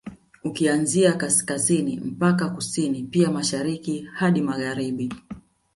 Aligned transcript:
Ukianzia 0.43 1.13
Kaskazini 1.13 1.99
mpaka 1.99 2.49
Kusini 2.49 3.03
pia 3.03 3.31
Mashariki 3.31 4.01
hadi 4.13 4.41
Magharibi 4.41 5.13